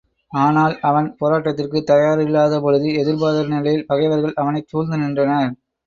ஆனால் 0.31 0.79
அவன் 0.81 1.17
போராட்டத்திற்கு 1.19 1.79
தயாராயில்லாதபொழுது, 1.85 2.89
எதிர்பாராத 2.95 3.47
நிலையில் 3.47 3.87
பகைவர்கள் 3.87 4.37
அவனைச் 4.37 4.67
சூழ்ந்து 4.67 4.97
நின்றனர். 4.97 5.51